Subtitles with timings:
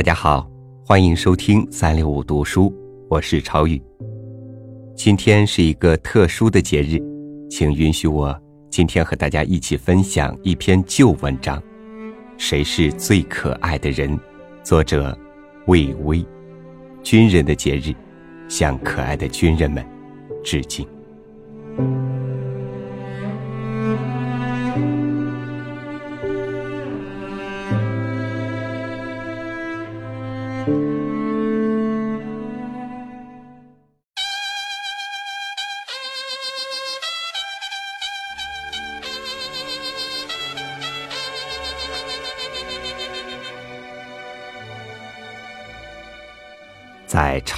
[0.00, 0.50] 大家好，
[0.82, 2.74] 欢迎收听三六五读书，
[3.10, 3.78] 我是超宇。
[4.96, 6.98] 今天是一个特殊的节日，
[7.50, 8.34] 请允许我
[8.70, 11.62] 今天和大家一起分享一篇旧文章。
[12.38, 14.18] 谁是最可爱的人？
[14.62, 15.14] 作者
[15.66, 16.24] 魏巍。
[17.02, 17.94] 军人的节日，
[18.48, 19.84] 向可爱的军人们
[20.42, 20.88] 致敬。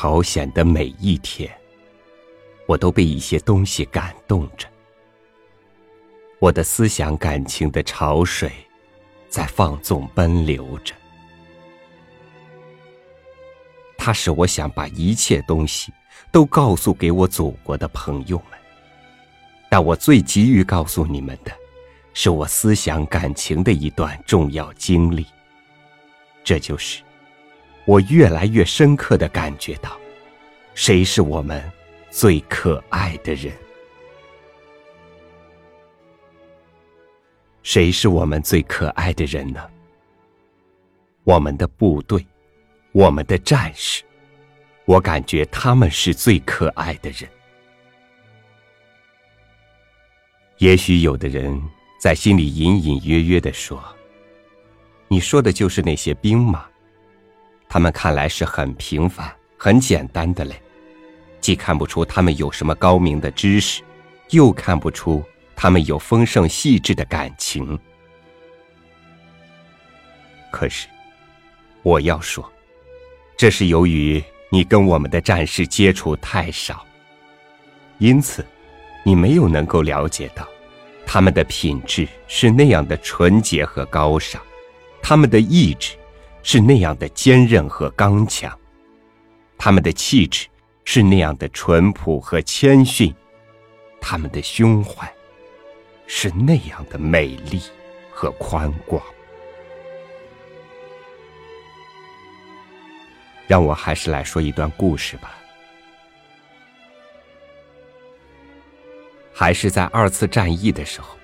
[0.03, 1.49] 朝鲜的每一天，
[2.67, 4.67] 我都被一些东西感动着。
[6.41, 8.51] 我的思想感情的潮水，
[9.29, 10.93] 在放纵奔流着。
[13.97, 15.93] 它使我想把一切东西
[16.33, 18.59] 都告诉给我祖国的朋友们。
[19.71, 21.53] 但我最急于告诉你们的，
[22.13, 25.25] 是我思想感情的一段重要经历。
[26.43, 27.05] 这就是。
[27.85, 29.99] 我越来越深刻的感觉到，
[30.75, 31.61] 谁是我们
[32.11, 33.53] 最可爱的人？
[37.63, 39.61] 谁是我们最可爱的人呢？
[41.25, 42.25] 我们的部队，
[42.93, 44.03] 我们的战士，
[44.85, 47.29] 我感觉他们是最可爱的人。
[50.59, 51.61] 也许有的人
[52.01, 53.83] 在心里隐隐约约的说
[55.09, 56.65] ：“你说的就是那些兵马。”
[57.73, 60.61] 他们看来是很平凡、很简单的嘞，
[61.41, 63.81] 既看不出他们有什么高明的知识，
[64.29, 65.25] 又看不出
[65.57, 67.79] 他们有丰盛细致的感情。
[70.51, 70.87] 可是，
[71.83, 72.47] 我要说，
[73.39, 76.87] 这是由于你跟我们的战士接触太少，
[77.97, 78.45] 因此，
[79.03, 80.47] 你没有能够了解到，
[81.07, 84.43] 他们的品质是那样的纯洁和高尚，
[85.01, 85.95] 他们的意志。
[86.43, 88.57] 是那样的坚韧和刚强，
[89.57, 90.47] 他们的气质
[90.85, 93.15] 是那样的淳朴和谦逊，
[94.01, 95.11] 他们的胸怀
[96.07, 97.63] 是那样的美丽
[98.11, 99.03] 和宽广。
[103.47, 105.35] 让我还是来说一段故事吧。
[109.35, 111.17] 还是在二次战役的时候，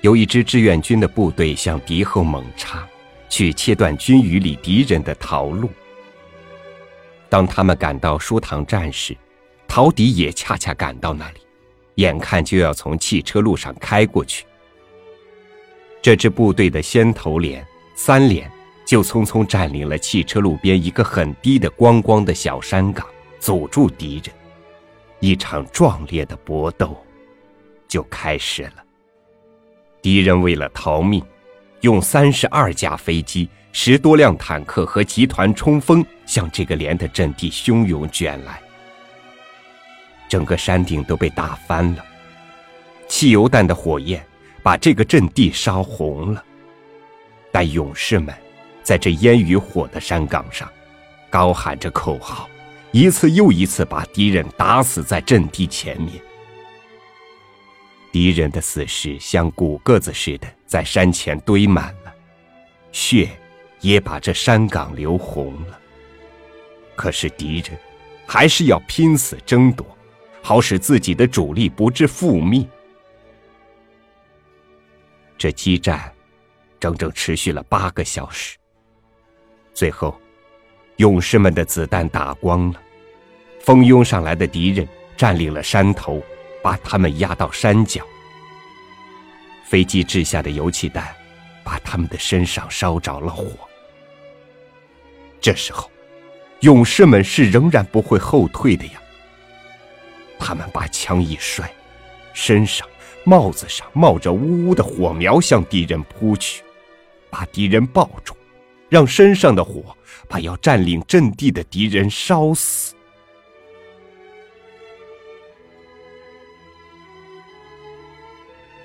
[0.00, 2.86] 有一支志愿军的部队向敌后猛插。
[3.32, 5.70] 去切断军旅里敌人的逃路。
[7.30, 9.16] 当他们赶到舒塘站时，
[9.66, 11.40] 陶迪也恰恰赶到那里，
[11.94, 14.44] 眼看就要从汽车路上开过去。
[16.02, 18.52] 这支部队的先头连三连
[18.84, 23.06] 就匆匆占领了汽车路边一个很低的光光的小山岗，
[23.40, 24.26] 阻住敌人。
[25.20, 26.94] 一场壮烈的搏斗
[27.88, 28.84] 就开始了。
[30.02, 31.24] 敌人为了逃命。
[31.82, 38.62] 用三十二架飞机、十多辆坦克和集团冲锋向这个连的阵地汹涌卷来，
[40.28, 42.04] 整个山顶都被打翻了，
[43.08, 44.24] 汽油弹的火焰
[44.62, 46.44] 把这个阵地烧红了。
[47.50, 48.32] 但勇士们
[48.84, 50.70] 在这烟与火的山岗上，
[51.30, 52.48] 高喊着口号，
[52.92, 56.12] 一次又一次把敌人打死在阵地前面。
[58.12, 62.14] 敌人的死尸像骨个子似的在山前堆满了，
[62.92, 63.30] 血
[63.80, 65.80] 也把这山岗流红了。
[66.94, 67.76] 可是敌人
[68.26, 69.86] 还是要拼死争夺，
[70.42, 72.68] 好使自己的主力不致覆灭。
[75.38, 76.12] 这激战
[76.78, 78.58] 整整持续了八个小时。
[79.72, 80.20] 最后，
[80.98, 82.80] 勇士们的子弹打光了，
[83.58, 84.86] 蜂拥上来的敌人
[85.16, 86.22] 占领了山头。
[86.62, 88.02] 把他们压到山脚，
[89.64, 91.14] 飞机掷下的油气弹
[91.64, 93.46] 把他们的身上烧着了火。
[95.40, 95.90] 这时候，
[96.60, 98.92] 勇士们是仍然不会后退的呀。
[100.38, 101.68] 他们把枪一摔，
[102.32, 102.88] 身上、
[103.24, 106.62] 帽子上冒着呜呜的火苗向敌人扑去，
[107.28, 108.36] 把敌人抱住，
[108.88, 109.96] 让身上的火
[110.28, 112.94] 把要占领阵地的敌人烧死。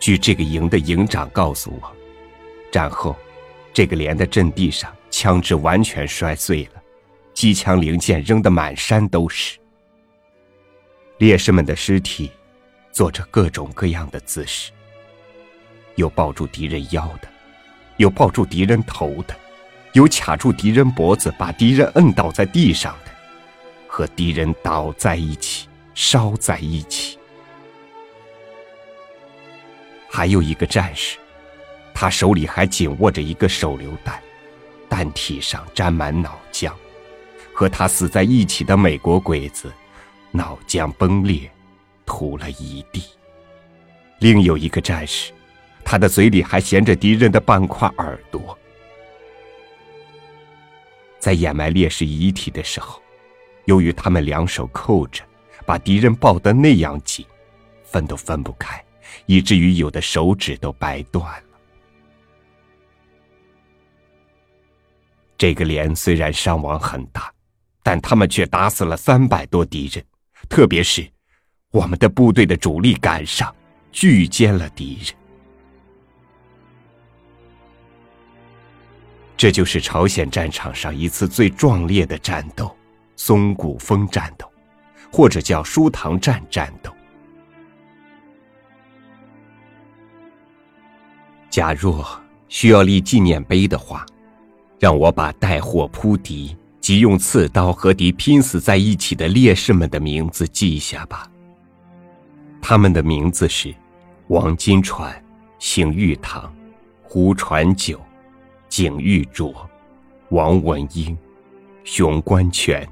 [0.07, 1.92] 据这个营的营长告诉我，
[2.71, 3.13] 战后，
[3.74, 6.81] 这个连的阵地上枪支完全摔碎了，
[7.33, 9.59] 机枪零件扔得满山都是。
[11.18, 12.31] 烈士们的尸体，
[12.89, 14.71] 做着各种各样的姿势，
[15.95, 17.27] 有抱住敌人腰的，
[17.98, 19.36] 有抱住敌人头的，
[19.92, 23.12] 有卡住敌人脖子，把敌人摁倒在地上的，
[23.89, 27.06] 和敌人倒在一起，烧在一起。
[30.17, 31.15] 还有一个战士，
[31.93, 34.19] 他手里还紧握着一个手榴弹，
[34.89, 36.71] 弹体上沾满脑浆，
[37.53, 39.71] 和他死在一起的美国鬼子，
[40.31, 41.47] 脑浆崩裂，
[42.03, 43.03] 吐了一地。
[44.17, 45.31] 另有一个战士，
[45.85, 48.57] 他的嘴里还衔着敌人的半块耳朵。
[51.19, 52.99] 在掩埋烈士遗体的时候，
[53.65, 55.23] 由于他们两手扣着，
[55.63, 57.23] 把敌人抱得那样紧，
[57.83, 58.83] 分都分不开，
[59.25, 61.59] 以至于有的手指都掰断了。
[65.38, 67.31] 这个连虽然伤亡很大，
[67.83, 70.04] 但他们却打死了三百多敌人，
[70.50, 71.07] 特别是
[71.71, 73.54] 我们的部队的主力赶上。
[73.89, 75.15] 拒歼了敌人，
[79.36, 82.77] 这就是朝鲜战场上一次最壮烈的战斗——
[83.15, 84.51] 松骨峰战斗，
[85.12, 86.95] 或者叫舒塘站战斗。
[91.57, 92.07] 假若
[92.50, 94.06] 需要立纪念碑的话，
[94.77, 101.27] 让我把带火扑敌及用刺刀和敌拼死在一起的烈士们的名字记下吧。
[102.62, 103.74] 他们的名字是。
[104.27, 105.12] 王金川、
[105.57, 106.54] 邢玉堂、
[107.01, 108.00] 胡传九、
[108.69, 109.68] 景玉卓、
[110.30, 111.18] 王文英、
[111.83, 112.88] 熊关全、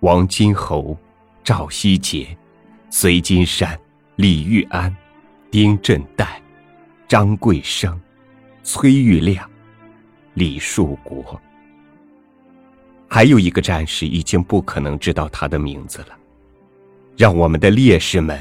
[0.00, 0.96] 王金侯、
[1.44, 2.36] 赵希杰、
[2.90, 3.78] 隋金山、
[4.16, 4.92] 李玉安、
[5.48, 6.26] 丁振岱、
[7.10, 8.00] 张贵生、
[8.62, 9.50] 崔玉亮、
[10.34, 11.42] 李树国。
[13.08, 16.16] 还有一个战士已经不可能知道他的名字了，
[17.16, 18.38] 让我们的烈士们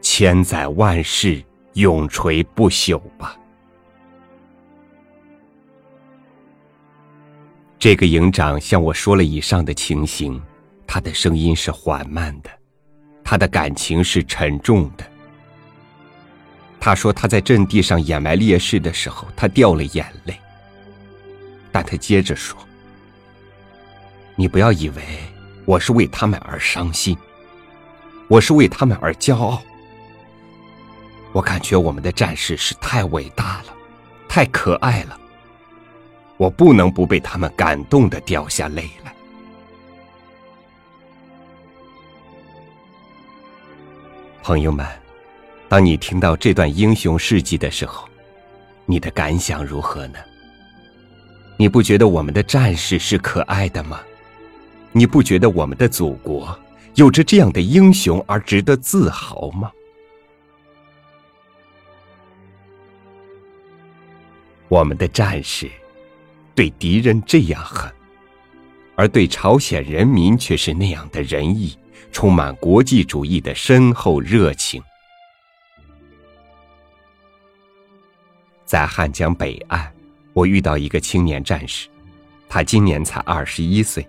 [0.00, 1.44] 千载万世。
[1.74, 3.38] 永垂不朽吧。
[7.78, 10.42] 这个营长向我说了以上的情形，
[10.86, 12.48] 他的声音是缓慢的，
[13.22, 15.04] 他的感情是沉重的。
[16.80, 20.38] 他说他在阵地上掩埋烈士的时候，他掉了眼泪。
[21.72, 22.58] 但他接着说
[24.36, 25.02] ：“你不要以为
[25.64, 27.16] 我是为他们而伤心，
[28.28, 29.62] 我是为他们而骄傲。”
[31.32, 33.74] 我感觉我们的战士是太伟大了，
[34.26, 35.18] 太可爱了。
[36.38, 39.14] 我不能不被他们感动的掉下泪来。
[44.42, 44.86] 朋友们，
[45.68, 48.08] 当你听到这段英雄事迹的时候，
[48.84, 50.18] 你的感想如何呢？
[51.56, 54.00] 你不觉得我们的战士是可爱的吗？
[54.92, 56.56] 你不觉得我们的祖国
[56.94, 59.70] 有着这样的英雄而值得自豪吗？
[64.68, 65.70] 我们的战士
[66.54, 67.90] 对敌人这样狠，
[68.94, 71.76] 而对朝鲜人民却是那样的仁义，
[72.12, 74.80] 充满国际主义的深厚热情。
[78.66, 79.86] 在汉江北岸，
[80.32, 81.86] 我遇到一个青年战士，
[82.48, 84.04] 他今年才二十一岁，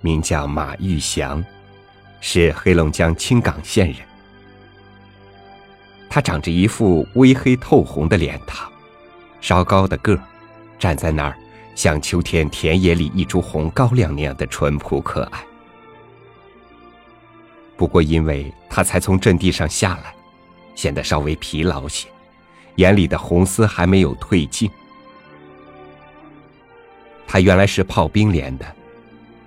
[0.00, 1.44] 名叫马玉祥，
[2.22, 3.96] 是黑龙江青冈县人。
[6.08, 8.72] 他长着一副微黑透红的脸庞。
[9.42, 10.22] 稍高的个儿，
[10.78, 11.36] 站在那儿，
[11.74, 15.44] 像秋天田野里一株红高粱那样的淳朴可爱。
[17.76, 20.14] 不过，因为他才从阵地上下来，
[20.74, 22.08] 显得稍微疲劳些，
[22.78, 24.70] 眼里的红丝还没有褪尽。
[27.26, 28.64] 他原来是炮兵连的，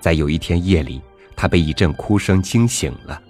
[0.02, 1.02] 在有一天夜里，
[1.36, 3.22] 他被一阵哭声惊醒了，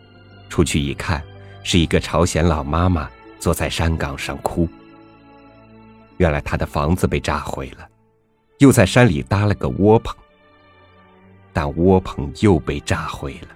[0.49, 1.23] 出去一看，
[1.63, 4.67] 是一个朝鲜老妈妈坐在山岗上哭。
[6.17, 7.87] 原来他的房子被炸毁了，
[8.57, 10.15] 又在山里搭了个窝棚，
[11.53, 13.49] 但窝棚又被炸毁了。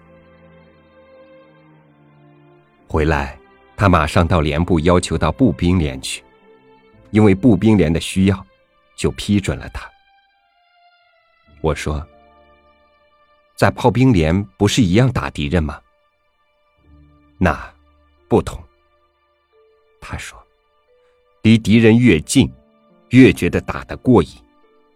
[2.88, 3.38] 回来，
[3.76, 6.24] 他马上到连部要求到步兵连去，
[7.16, 8.46] 因为步兵连的需要，
[8.98, 9.90] 就批准了他。
[11.62, 12.06] 我说
[13.56, 15.82] ：“在炮兵连不是一样打敌人吗？”
[17.40, 17.74] 那
[18.28, 18.62] 不同。
[20.02, 20.38] 他说。
[21.44, 22.52] 离敌人越近，
[23.12, 24.30] 越觉得打得过瘾，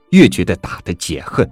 [0.09, 1.49] 越觉得打得解恨。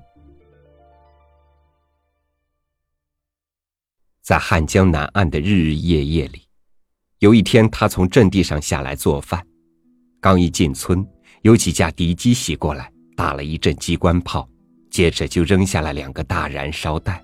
[4.21, 6.45] 在汉江南岸的日日夜夜里，
[7.19, 9.46] 有一天，他从阵地上下来做饭，
[10.27, 11.07] 刚一进村，
[11.43, 14.45] 有几架敌机袭过来，打了一阵机关炮，
[14.89, 17.17] 接着就扔下了两个大燃烧弹。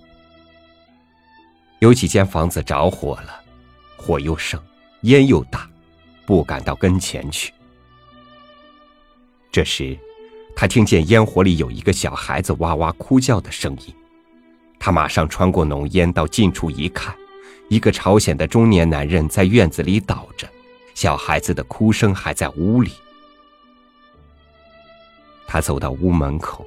[1.79, 3.41] 有几间房子着火了，
[3.97, 4.57] 火又盛，
[5.01, 5.69] 烟又大，
[6.25, 7.51] 不敢到跟前去。
[9.51, 9.99] 这时，
[10.55, 13.93] 他听见烟火里有一个小孩子哇哇哭叫的声音，
[14.79, 17.13] 他马上穿过浓烟到近处一看，
[17.67, 20.47] 一个朝鲜的中年男人在院子里倒着，
[20.93, 22.91] 小孩子的哭声还在屋里。
[25.47, 26.65] 他走到屋门口，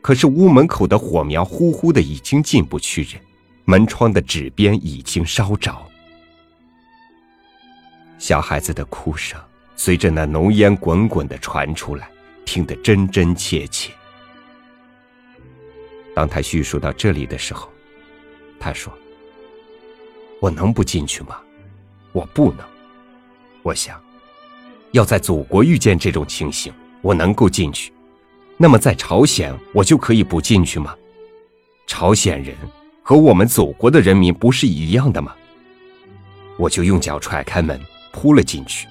[0.00, 3.20] 可是屋门口的火苗呼呼的，已经进不去人，
[3.64, 5.74] 门窗的纸边已经烧着。
[8.18, 9.40] 小孩子的哭声
[9.76, 12.08] 随着那浓烟滚滚的传出来，
[12.44, 13.92] 听得真真切切。
[16.14, 17.68] 当他叙述到这里的时候，
[18.60, 18.92] 他说
[20.40, 21.40] ：“我能不进去吗？
[22.12, 22.64] 我不能。
[23.64, 24.00] 我想，
[24.92, 27.92] 要在祖国遇见这种情形，我能够进去。
[28.56, 30.94] 那么在朝鲜，我就可以不进去吗？
[31.88, 32.54] 朝鲜人
[33.02, 35.34] 和我们祖国的人民不是一样的吗？
[36.56, 37.80] 我就用脚踹开门。”
[38.16, 38.86] 扑了进去，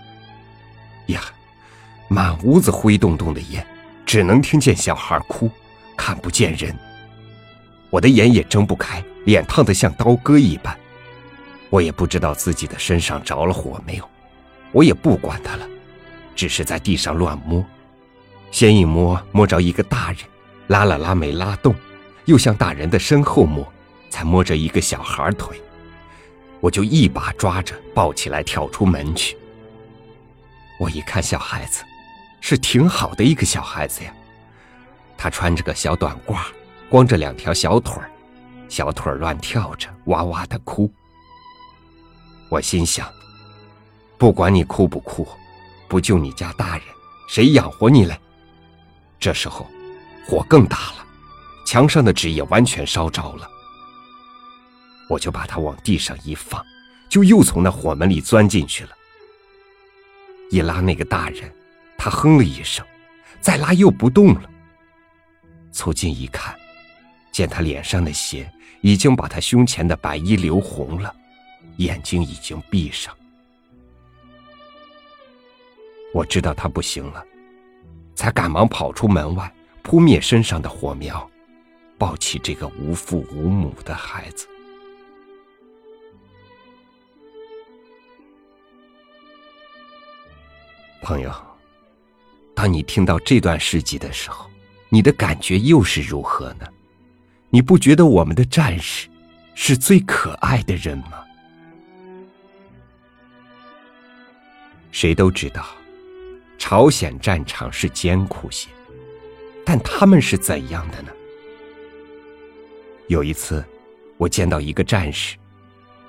[1.06, 1.22] 呀，
[2.10, 3.66] 满屋子灰洞洞的烟，
[4.06, 5.50] 只能听见小孩哭，
[5.96, 6.78] 看不见人。
[7.90, 10.78] 我的眼也睁不开，脸烫得像刀割一般。
[11.70, 14.10] 我也不知道自己的身上着了火没有，
[14.74, 15.66] 我也不管他了，
[16.36, 17.64] 只是在地上乱摸，
[18.52, 20.20] 先一摸摸着一个大人，
[20.68, 21.74] 拉了拉没拉动，
[22.26, 23.66] 又向大人的身后摸，
[24.10, 25.62] 才摸着一个小孩腿。
[26.60, 29.38] 我就一把抓着，抱起来，跳出门去。
[30.80, 31.84] 我一看，小孩子
[32.42, 34.14] 是挺好的一个小孩子呀。
[35.18, 36.38] 他穿着个小短褂，
[36.90, 38.02] 光着两条小腿，
[38.68, 40.92] 小腿乱跳着，哇哇的哭。
[42.50, 43.08] 我心想：
[44.24, 45.28] 不管你哭不哭，
[45.90, 46.86] 不救你家大人，
[47.28, 48.18] 谁养活你嘞？
[49.20, 49.68] 这时候，
[50.26, 51.06] 火更大了，
[51.66, 53.46] 墙上的纸也完全烧着了。
[55.10, 56.66] 我就把他往地上一放，
[57.10, 58.92] 就又从那火门里钻进去了。
[60.50, 61.54] 一拉那个大人，
[61.98, 62.86] 他哼了一声，
[63.42, 64.50] 再拉又不动了。
[65.74, 66.58] 凑近一看，
[67.34, 68.50] 见他脸上的血
[68.80, 71.14] 已经把他胸前的白衣流红了，
[71.76, 73.14] 眼睛已经闭上。
[76.14, 77.26] 我知道他不行了，
[78.16, 79.52] 才赶忙跑出门外，
[79.82, 81.30] 扑灭身上的火苗，
[81.98, 84.48] 抱起这个无父无母的孩子。
[91.02, 91.34] 朋友，
[92.54, 94.50] 当你听到这段事迹的时候，
[94.90, 96.68] 你的感觉又是如何呢？
[97.50, 99.10] 你不觉得我们的战士
[99.56, 101.24] 是最可爱的人吗？
[104.92, 105.66] 谁都知道，
[106.66, 108.70] 朝鲜战场是艰苦些，
[109.66, 111.12] 但他们是怎样的呢？
[113.10, 113.62] 有一次，
[114.16, 115.36] 我见到一个战士，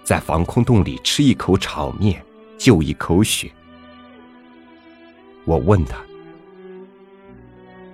[0.05, 2.25] 在防空洞里吃一口炒面，
[2.57, 3.51] 就一口血。
[5.45, 5.97] 我问他：“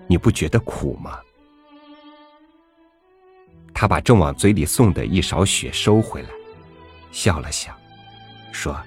[0.07, 1.19] 你不觉得苦吗？”
[3.73, 6.29] 他把正往嘴里送的一勺血收回来，
[7.11, 7.75] 笑了笑，
[8.53, 8.79] 说：“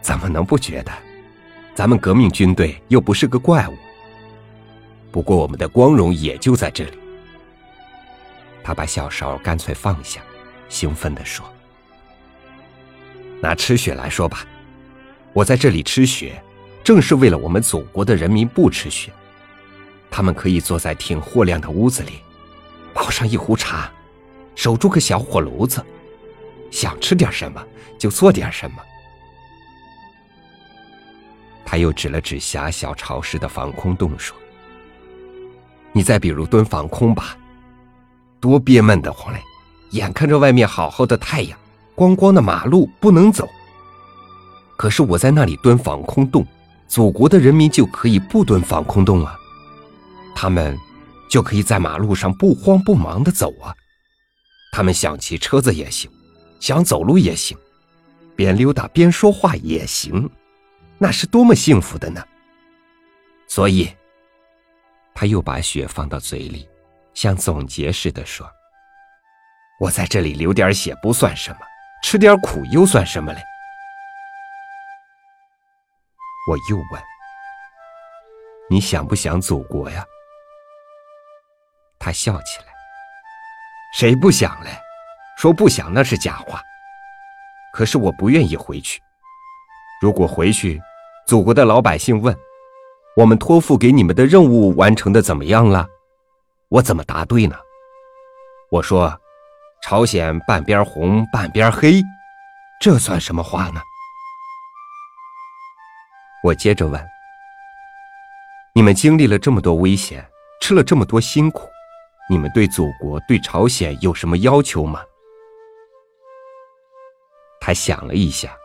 [0.00, 1.07] 怎么能不觉得？
[1.78, 3.76] 咱们革命军队又不是个怪物。
[5.12, 6.98] 不过我们的光荣也就在这里。”
[8.64, 10.20] 他把小勺干脆放下，
[10.68, 11.48] 兴奋地说
[13.40, 14.44] ：“拿吃血来说吧，
[15.32, 16.42] 我在这里吃血。”
[16.82, 19.12] 正是为了我们祖国的人民不吃血，
[20.10, 22.14] 他们可以坐在挺货亮的屋子里，
[22.92, 23.88] 泡上一壶茶，
[24.56, 25.80] 守住个小火炉子，
[26.72, 27.64] 想吃点什么
[27.96, 28.78] 就做点什么。
[31.78, 34.36] 又指了指狭小潮湿的防空洞，说
[35.92, 37.36] ：“你再比如蹲防空吧，
[38.40, 39.40] 多憋闷的慌嘞！
[39.90, 41.58] 眼看着外面好好的太阳，
[41.94, 43.48] 光光的马路不能走，
[44.76, 46.46] 可是我在那里蹲防空洞。”
[46.88, 49.36] 祖国的人民就可以不蹲防空洞啊，
[50.34, 50.74] 他们
[51.28, 53.74] 就可以在马路上不慌不忙的走啊，
[54.72, 56.10] 他们想骑车子也行，
[56.60, 57.54] 想走路也行，
[58.34, 60.30] 边溜达边说话也行，
[60.98, 62.26] 那是多么幸福的呢！
[63.46, 63.96] 所以，
[65.14, 66.68] 他又把血放到嘴里，
[67.14, 68.50] 像总结似的说
[69.80, 71.60] ：“我在这里流点血不算什么，
[72.02, 73.40] 吃点苦又算什么嘞？”
[76.50, 77.02] 我又问
[78.68, 80.04] ：“你想不想祖国呀？”
[81.98, 82.66] 他笑起来
[83.94, 84.70] ：“谁不想嘞？
[85.36, 86.60] 说不想那是假话。
[87.72, 89.00] 可是我不愿意回去。
[90.00, 90.80] 如果回去，
[91.28, 92.34] 祖国的老百姓问，
[93.14, 95.86] 我们托付给你们的任务完成的怎么样了？
[96.70, 97.54] 我怎么答对呢？
[98.70, 99.14] 我说，
[99.82, 102.02] 朝鲜半边红半边黑，
[102.80, 103.82] 这算什么话呢？”
[106.42, 106.98] 我接着问
[108.74, 110.26] ：“你们经历了这么多危险，
[110.62, 111.68] 吃了这么多辛苦，
[112.30, 115.02] 你们对祖国、对朝鲜有什么要求吗？
[117.60, 118.56] 他想了一下，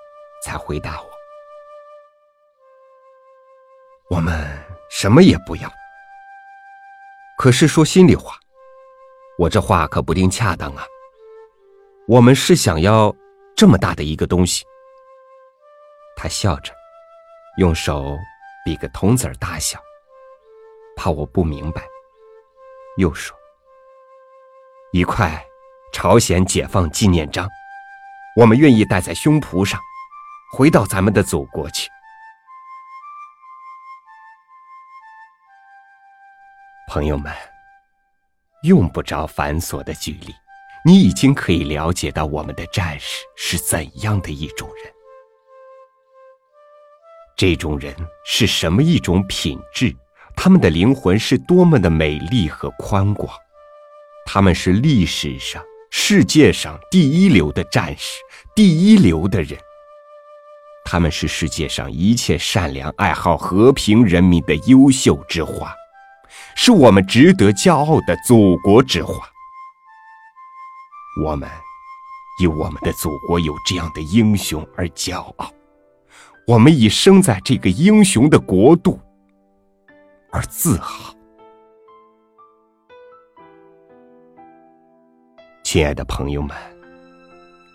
[0.46, 1.10] 才回答我
[4.14, 4.48] ：“我们
[4.92, 5.74] 什么也不要。
[7.36, 8.38] 可是说心里话，
[9.40, 10.86] 我这话可不定恰当啊。
[12.08, 13.12] 我们是想要
[13.58, 14.64] 这么大的一个东西。”
[16.16, 16.72] 他笑着，
[17.58, 18.16] 用手
[18.64, 19.80] 比个铜子儿大小。
[20.96, 21.82] 怕我不明白，
[22.98, 23.36] 又说
[24.94, 25.44] ：“一块
[25.92, 27.50] 朝鲜解放纪念章，
[28.36, 29.80] 我们愿意戴在胸脯上，
[30.56, 31.90] 回到咱们的祖国去。”
[36.94, 37.34] 朋友们，
[38.62, 40.32] 用不着繁琐的举例，
[40.86, 44.94] 你已经可以了解到我们的战士是怎样的一种人。
[47.36, 49.92] 这种人是什么一种品质？
[50.36, 53.36] 他们的灵魂是多么的美丽和宽广，
[54.24, 58.20] 他们是历史上、世界上第一流的战士，
[58.54, 59.60] 第一流的人。
[60.86, 65.74] 他们是世界上一切善良、爱好和平人民的优秀之花，
[66.56, 69.14] 是我们值得骄傲的祖国之花。
[71.26, 71.50] 我们
[72.42, 75.52] 以我们的祖国有这样的英雄而骄傲，
[76.48, 79.00] 我们以生在这个英雄的国度。
[80.32, 81.14] 而自豪，
[85.64, 86.58] 亲爱的朋友们，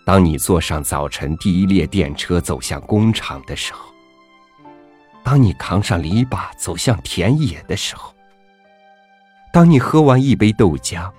[0.05, 3.89] 当你坐上早晨第一列电车走向工厂的时候，
[5.23, 8.13] 当你扛上篱笆走向田野的时候，
[9.51, 11.11] 当你喝完一杯豆浆，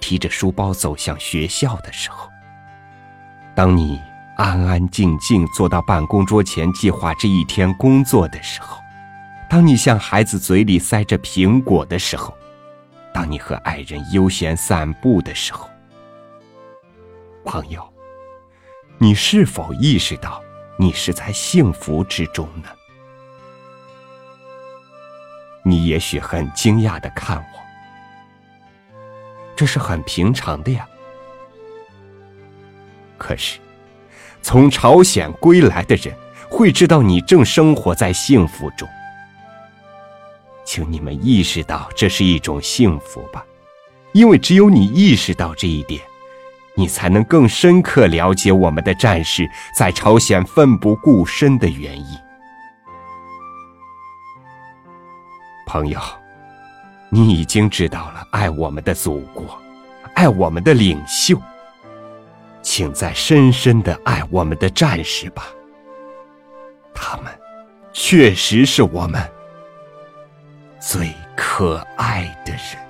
[0.00, 2.28] 提着书包走向学校的时候，
[3.54, 3.98] 当你
[4.36, 8.78] 安安静静坐到办公桌前计划这一天工作的时候。
[9.48, 12.32] 当你向孩子嘴里塞着苹果的时候，
[13.12, 15.68] 当你和爱人悠闲散步的时候，
[17.44, 17.82] 朋友，
[18.96, 20.40] 你是否意识到
[20.76, 22.68] 你是在幸福之中呢？
[25.64, 27.60] 你也许很惊讶的看我，
[29.60, 30.88] 这是很平常的呀。
[33.18, 33.58] 可是，
[34.40, 36.16] 从朝鲜归来的人
[36.48, 38.88] 会知道你正生活在幸福中。
[40.64, 43.44] 请你们意识到这是一种幸福吧，
[44.12, 46.00] 因为只有你意识到这一点，
[46.74, 49.46] 你才能更深刻了解我们的战士
[49.76, 52.18] 在朝鲜奋不顾身的原因。
[55.66, 56.00] 朋友，
[57.10, 59.58] 你已经知道了爱我们的祖国，
[60.14, 61.36] 爱我们的领袖，
[62.62, 65.44] 请再深深的爱我们的战士吧。
[66.94, 67.26] 他们
[67.92, 69.20] 确实是我们。
[70.80, 72.89] 最可爱的人。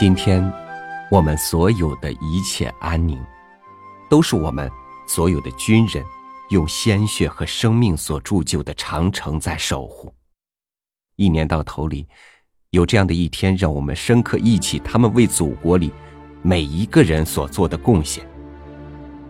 [0.00, 0.40] 今天，
[1.10, 3.20] 我们所有的一切安宁，
[4.08, 4.70] 都是我们
[5.08, 6.04] 所有的军人
[6.50, 10.14] 用鲜血和生命所铸就的长城在守护。
[11.16, 12.06] 一年到头里。
[12.70, 15.92] 有这样的一天，让我们深刻忆起他们为祖国里
[16.42, 18.24] 每一个人所做的贡献，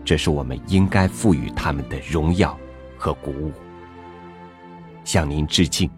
[0.05, 2.55] 这是我们应该赋予他们的荣耀
[2.95, 3.51] 和鼓舞。
[5.03, 5.89] 向您致敬，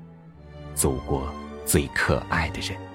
[0.76, 1.28] 祖国
[1.66, 2.91] 最可爱的人。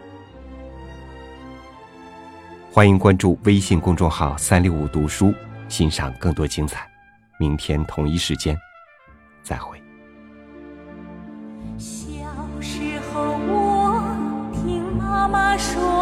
[2.77, 5.33] 欢迎关注微信公众号“三六五读书”，
[5.67, 6.87] 欣赏更多精彩。
[7.39, 8.55] 明天同一时间，
[9.43, 9.83] 再会。
[11.79, 11.97] 小
[12.61, 15.96] 时候，我听妈妈说。